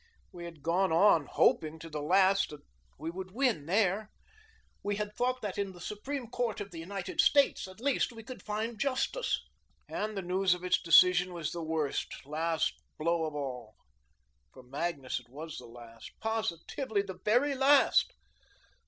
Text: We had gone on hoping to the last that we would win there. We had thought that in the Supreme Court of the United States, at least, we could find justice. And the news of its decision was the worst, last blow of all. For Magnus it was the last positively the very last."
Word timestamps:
We 0.31 0.45
had 0.45 0.63
gone 0.63 0.91
on 0.91 1.27
hoping 1.27 1.77
to 1.77 1.87
the 1.87 2.01
last 2.01 2.49
that 2.49 2.61
we 2.97 3.11
would 3.11 3.29
win 3.29 3.67
there. 3.67 4.09
We 4.81 4.95
had 4.95 5.13
thought 5.13 5.43
that 5.43 5.59
in 5.59 5.73
the 5.73 5.79
Supreme 5.79 6.25
Court 6.25 6.59
of 6.59 6.71
the 6.71 6.79
United 6.79 7.21
States, 7.21 7.67
at 7.67 7.79
least, 7.79 8.11
we 8.11 8.23
could 8.23 8.41
find 8.41 8.79
justice. 8.79 9.39
And 9.87 10.17
the 10.17 10.23
news 10.23 10.55
of 10.55 10.63
its 10.63 10.81
decision 10.81 11.35
was 11.35 11.51
the 11.51 11.61
worst, 11.61 12.25
last 12.25 12.73
blow 12.97 13.25
of 13.25 13.35
all. 13.35 13.75
For 14.53 14.63
Magnus 14.63 15.19
it 15.19 15.29
was 15.29 15.57
the 15.57 15.67
last 15.67 16.09
positively 16.19 17.03
the 17.03 17.19
very 17.23 17.53
last." 17.53 18.11